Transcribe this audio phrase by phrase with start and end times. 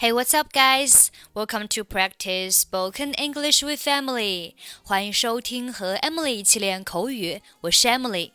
[0.00, 1.10] Hey, what's up, guys?
[1.34, 4.54] Welcome to practice spoken English with Emily.
[4.82, 8.32] 欢迎收听和 Emily 一起练口语，我是 Emily。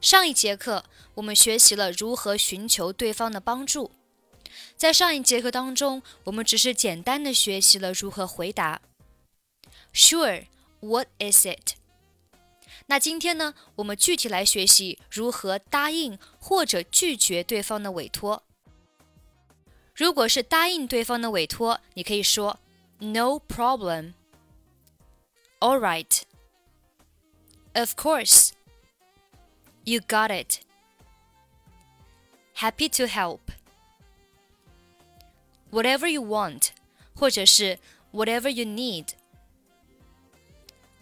[0.00, 0.84] 上一节课
[1.14, 3.90] 我们学习了如何寻求对方的帮助。
[4.76, 8.80] 在上一节课当中，我们只是简单的学习了如何回答。
[9.92, 10.46] Sure,
[10.80, 11.74] what is it?
[12.86, 18.42] 那今天呢，我们具体来学习如何答应或者拒绝对方的委托。
[19.94, 22.58] 如果是答应对方的委托，你可以说
[22.98, 24.14] "No problem",
[25.58, 26.22] "All right",
[27.74, 28.52] "Of course",
[29.84, 30.60] "You got it",
[32.56, 33.40] "Happy to help",
[35.70, 36.70] "Whatever you want",
[37.14, 37.78] 或者是
[38.12, 39.10] "Whatever you need".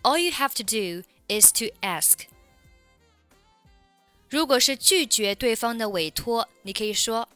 [0.02, 2.26] All you have to do is to ask.
[4.28, 7.28] 如果是拒绝对方的委托，你可以说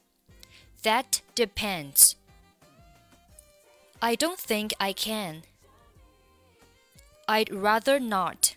[0.83, 2.16] that depends.
[4.00, 5.42] I don't think I can.
[7.28, 8.56] I'd rather not.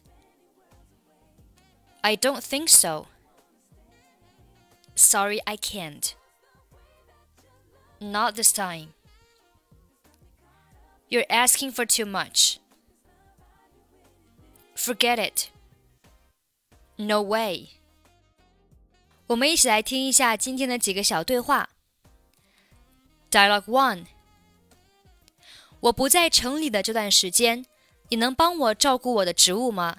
[2.03, 3.07] I don't think so.
[4.95, 6.15] Sorry, I can't.
[8.01, 8.93] Not this time.
[11.09, 12.59] You're asking for too much.
[14.75, 15.51] Forget it.
[16.97, 17.69] No way.
[19.27, 21.68] 我们一起来听一下今天的几个小对话。
[23.31, 24.05] Dialogue One，
[25.79, 27.65] 我不在城里的这段时间，
[28.09, 29.97] 你能帮我照顾我的植物吗？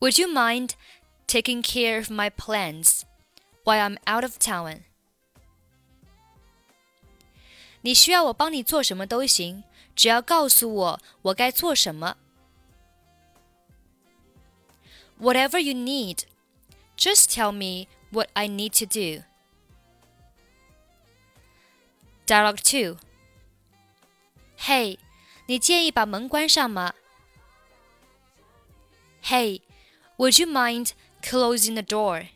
[0.00, 0.70] Would you mind
[1.26, 3.02] taking care of my plants
[3.64, 4.82] while I'm out of town？
[7.82, 9.62] 你需要我帮你做什么都行，
[9.94, 12.16] 只要告诉我我该做什么。
[15.20, 16.24] Whatever you need,
[16.96, 19.22] just tell me what I need to do.
[22.30, 22.98] Dialogue Two.
[24.58, 24.98] Hey，
[25.46, 26.94] 你介意把门关上吗？
[29.22, 30.90] Hey，would you mind
[31.22, 32.28] closing the door？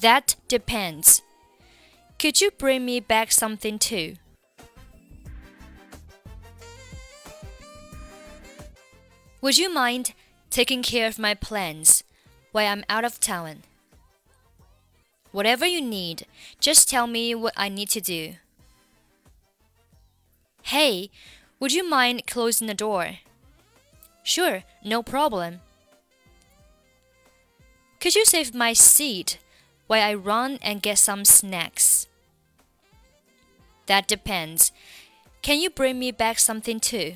[0.00, 1.20] That depends.
[2.18, 4.16] Could you bring me back something too?
[9.42, 10.14] Would you mind
[10.50, 12.00] taking care of my plants
[12.52, 13.62] while I'm out of town?
[15.31, 16.25] Whatever you need,
[16.59, 18.35] just tell me what I need to do.
[20.63, 21.09] Hey,
[21.59, 23.17] would you mind closing the door?
[24.23, 25.61] Sure, no problem.
[27.99, 29.37] Could you save my seat
[29.87, 32.07] while I run and get some snacks?
[33.85, 34.71] That depends.
[35.41, 37.15] Can you bring me back something too?